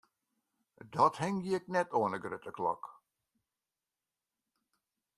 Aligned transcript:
Dat 0.95 1.15
hingje 1.23 1.55
ik 1.59 1.65
net 1.75 1.89
oan 1.99 2.13
'e 2.13 2.19
grutte 2.23 2.51
klok. 2.57 2.83